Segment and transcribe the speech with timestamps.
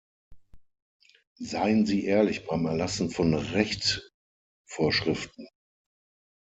[1.37, 5.47] Seien Sie ehrlich beim Erlassen von Rechtvorschriften.